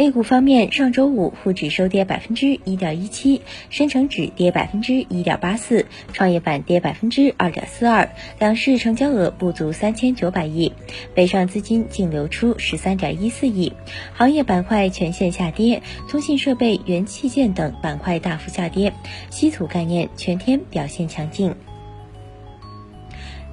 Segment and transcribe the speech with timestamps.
[0.00, 8.08] A 股方面，上周五沪指收跌百分之一点一七，深成指跌百分之一点八四，创业板跌百分之二点四二，
[8.38, 10.72] 两市成交额不足三千九百亿，
[11.14, 13.74] 北上资金净流出十三点一四亿，
[14.14, 18.94] 行业板块全线下跌，通信设备、元器件等板块大幅下跌，
[19.28, 21.54] 稀土概念全天表现强劲。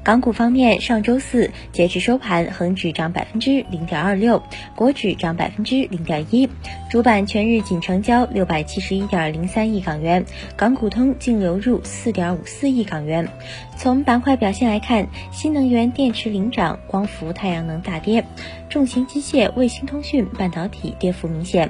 [0.07, 4.41] 港股方面，上周四截至收盘，恒指涨百分之零点二六，
[4.73, 6.47] 国指涨百分之零点一，
[6.89, 10.25] 主板全日仅成交六百七十一点零三亿港元，
[10.55, 13.27] 港股通净流入四点五四亿港元。
[13.75, 18.23] 从板块表现来看，新能源电池领涨，光伏、太阳能大跌。
[18.69, 21.69] 重型机械、卫星通讯、半导体跌幅明显。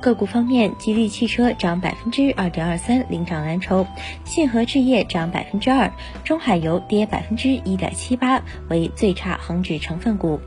[0.00, 3.86] 个股方面，吉利汽车涨百分之二点二三，领涨蓝筹；
[4.24, 5.90] 信和置业涨百分之二，
[6.22, 10.40] 中海油跌百分之一点七八，为最差恒指成分股。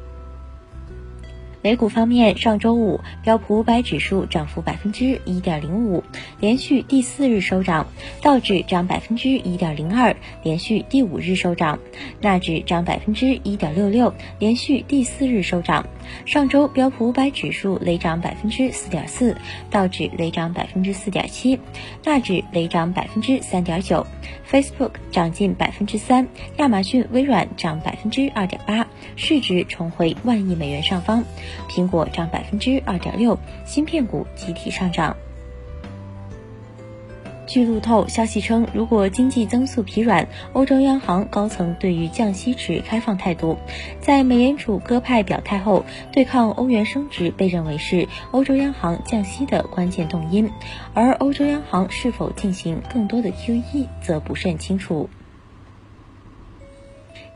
[1.68, 6.02] 美股方面，上周五标普五百指数涨幅百分之一点零五，
[6.40, 7.86] 连续第四日收涨；
[8.22, 11.78] 道指涨百分之一点零二，连续第五日收涨；
[12.22, 15.86] 纳指涨百分之一点六六，连续第四日收涨。
[16.26, 19.36] 上周标普五百指数累涨百分之四点四，
[19.70, 21.60] 道指累涨百分之四点七，
[22.06, 24.08] 纳指累涨百分之三点九。
[24.50, 31.26] Facebook 涨近百分之三，亚马逊、微软涨百分之二点八，市值重回万亿美元上方。
[31.70, 35.16] 苹果涨百分之二点六，芯片股集体上涨。
[37.50, 43.58] 据路透消息称，如果经济增速疲软，欧洲央行高层对于降息持开放态度。
[44.02, 50.52] 在美联储鸽派表态后，对抗欧元升值被认为是欧洲央行降息的关键动因，
[50.94, 55.10] 而欧洲央行是否进行更多的 QE 则不甚清楚。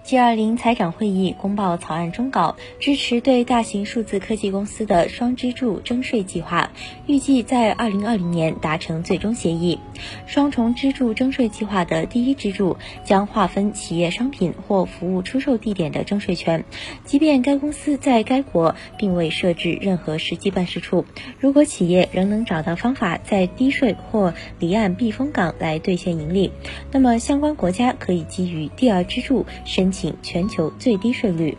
[0.06, 6.72] G20 财长会议公报草案终稿，支持对大型数字科技公司的双支柱征税计划，
[7.06, 9.80] 预计在2020年达成最终协议。
[10.26, 16.66] 双重支柱征税计划的第一支柱将划分企业商品或服务出售地点的征税权，
[17.06, 21.06] 即便该公司在该国并未设置任何实际办事处，
[21.40, 26.52] 如果企业仍能找到方法在低税或离岸避风港来兑现盈利，
[26.92, 29.91] 那么相关国家可以基于第二支柱申。
[29.92, 31.58] 请全球最低税率。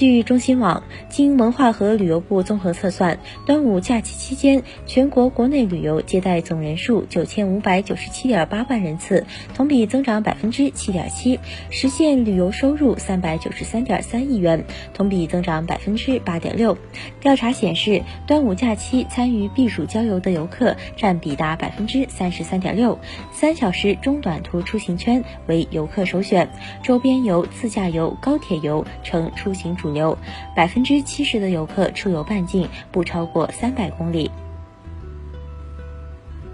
[0.00, 16.78] 据中新网，经文化和旅游部综合测算，端午假期期间，全国国内旅游接待总人数九千五百九十七点八万人次，同比增长百分之七点七，实现旅游收入三百九十三点三亿元，同比增长百分之八点六。
[17.20, 22.98] 调查显示，端午假期参与避暑郊游的游客占比达百分之三十三点六，
[23.32, 26.48] 三小时中短途出行圈为游客首选，
[26.82, 29.89] 周边游、自驾游、高铁游成出行主。
[29.92, 30.16] 流
[30.54, 34.30] 百分之七十的游客出游半径不超过三百公里。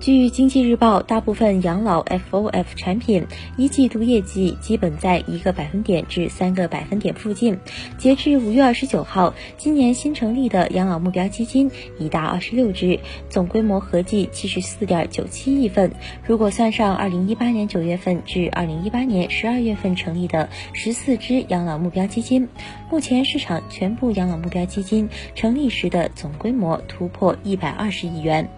[0.07, 7.59] 据经济日报，大部分养老 FOF 产品一季度业绩基本在一个百分点至三个百分点附近。
[7.99, 11.69] 截至五月二十九号，今年新成立的养老目标基金
[11.99, 15.91] 已达二十六只，总规模合计七十四点九七亿份。
[16.25, 22.49] 如果算上二零一八年九月份至二零一八年十二月份成立的十四只养老目标基金，
[22.93, 28.49] 目前市场全部养老目标基金成立时的总规模突破一百二十亿元。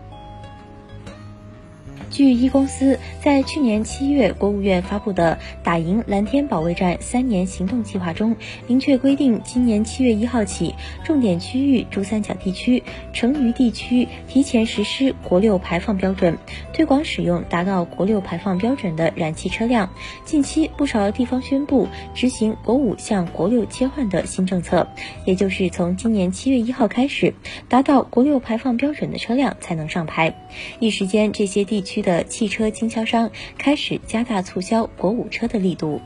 [2.10, 8.34] 据一公司在去年七月国务院发布的“打赢蓝天保卫战”三年行动计划中，
[8.66, 10.74] 明确规定，今年七月一号起，
[11.04, 12.82] 重点区域珠三角地区、
[13.12, 16.38] 成渝地区提前实施国六排放标准，
[16.72, 19.91] 推广使用达到国六排放标准的燃气车辆。
[20.24, 24.88] 近期，不少地方宣布执行国五向国六切换的新政策，
[25.27, 27.34] 也就是从今年七月一号开始，
[27.68, 30.34] 达到国六排放标准的车辆才能上牌。
[30.80, 31.97] 一时间，这些地区。
[32.03, 36.00] 的汽车经销商开始加大促销国五车的力度。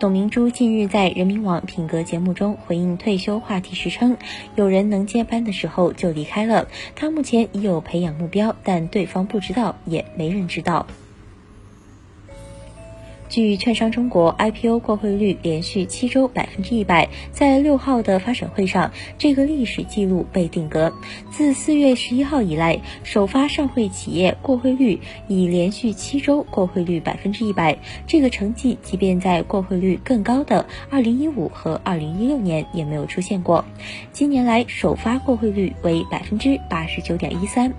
[0.00, 4.18] 董明珠近日在人民网品格节目中回应退休话题时称
[4.54, 10.86] ：“有人能接班的时候就离开了，他目前已有培养目标，但对方不知道，也没人知道。”
[13.34, 20.92] 据券商中国，IPO 过会率连续七周百分之一百，在六号的发审会上，这个历史记录被定格。
[21.32, 27.76] 自四月十一号以来，首发上会企业过会率已连续七周过会率百分之一百，
[28.06, 33.64] 这个成绩即便在过会率更高的二零一五和二零一六年也没有出现过。
[34.12, 37.74] 今年来首发过会率为百分之八十九点一三。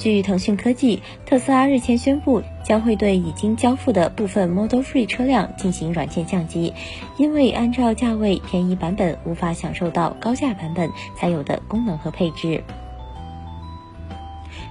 [0.00, 6.72] 据腾讯科技，特斯拉日前宣布将会对已经交付的部分 Model 3车辆进行软件降级，
[7.18, 12.64] 因为按照价位便宜版本无法享受到高价版本才有的功能和配置。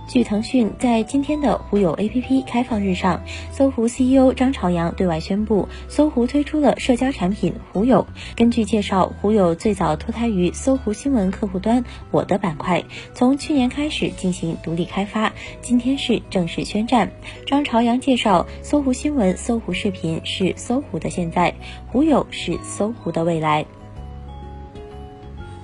[0.10, 3.22] 据腾讯在今天的狐友 APP 开放日上，
[3.52, 8.08] 搜狐 CEO 张朝阳对外宣布，搜狐推出了社交产品狐友。
[8.36, 12.84] 根据介绍，狐友最早脱胎于搜狐新闻客户端我的板块，
[13.14, 17.12] 从去年开始进行独立开发，今天是正式宣战。
[17.46, 21.54] 张朝阳介绍，搜狐新闻、搜狐视频是搜狐的现在，
[21.92, 23.64] 狐友是搜狐的未来。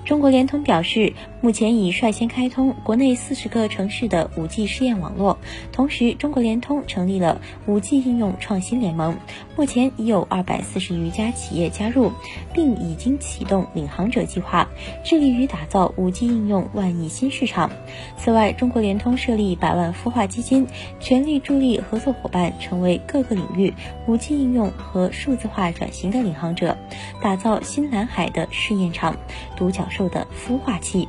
[0.04, 1.14] 中国联通表示，
[1.46, 5.38] 目前已率先开通国内四十个城市的 5G 试验网络。
[5.70, 9.16] 同时，中国联通成立了 5G 应用创新联盟，
[9.54, 12.10] 目前已有二百四十余家企业加入，
[12.52, 14.68] 并已经启动领航者计划，
[15.04, 17.70] 致力于打造 5G 应用万亿新市场。
[18.18, 20.66] 此外，中国联通设立百万孵化基金，
[20.98, 23.72] 全力助力合作伙伴成为各个领域
[24.08, 26.76] 5G 应用和数字化转型的领航者，
[27.22, 29.16] 打造新蓝海的试验场，
[29.56, 29.86] 独角。
[29.88, 31.06] 兽的孵化器。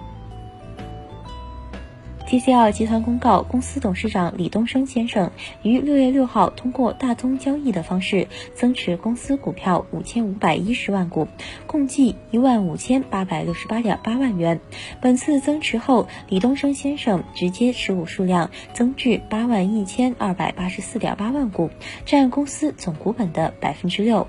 [2.28, 5.32] TCL 集团公告，公司董事长李东生先生
[5.64, 11.30] 于六月六号通过大宗交易的方式增持公司股票五千五百一十万股，
[11.68, 14.60] 共计一万五千八百六十八点八万元。
[15.00, 21.70] 本次增持后，李东生先生直接持股数量增至八万一千二百八十四点八万股，
[22.06, 24.28] 占公司总股本的百分之六。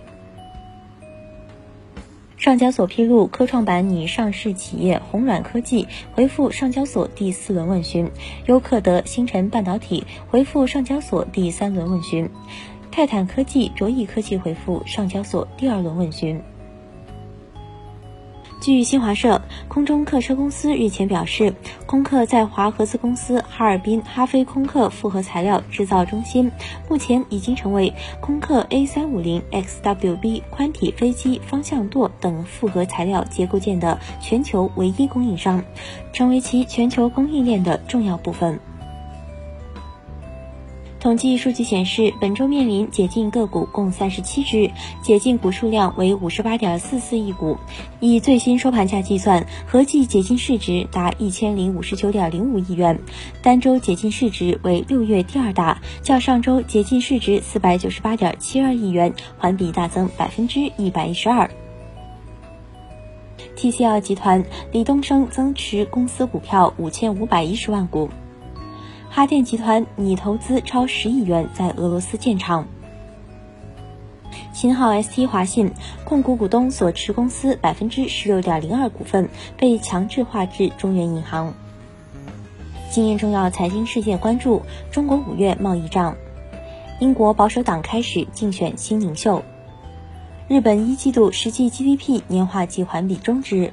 [2.39, 8.09] 上交所披露，科创板拟上市企业红软科技回复上交所第四轮问询，
[8.47, 12.31] 优客德星辰半导体回复上交所第三轮问询，
[12.93, 16.41] 泰坦科技、卓翼科技回复上交所第二轮问询。
[18.61, 21.55] 据新华社，空中客车公司日前表示，
[21.87, 26.51] 空客在华合资公司哈尔滨哈飞空客复合材料制造中心，
[26.89, 35.63] 目前已经成为空客 A350XWB 宽体飞机方向舵等复合材料结构件的全球唯一供应商，
[36.13, 38.59] 成为其全球供应链的重要部分。
[41.01, 44.69] 统计数据显示，本周面临解禁个股共三十七只，
[45.01, 47.57] 解禁股数量为五十八点四四亿股。
[48.01, 52.99] 以最新收盘价计算，合计解禁市值达一千零五十九点零五亿元，
[53.43, 61.49] 单周解禁市值为六月第二大，较上周解禁市值四百九十八点七二亿元，环比大增百分之一百一十二。
[63.57, 68.11] TCL 集团李东生增持公司股票五千五百一十万股。
[69.11, 72.67] 哈电集团拟投资超十亿元在俄罗斯建厂。
[74.53, 75.73] 秦昊 ST 华信
[76.05, 81.53] 控股股东所持公司百分之十六点零二股份被强制划至中原银行。
[82.91, 86.15] 今日重要财经事件关注：中国五月贸易账，
[87.01, 89.43] 英国保守党开始竞选新领袖，
[90.49, 93.73] 日本一季度实际 GDP 年化季环比终止。